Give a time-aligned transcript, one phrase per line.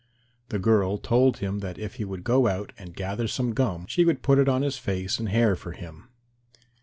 [0.49, 4.03] The girl told him that if he would go out and gather some gum she
[4.03, 6.09] would put it on his face and hair for him.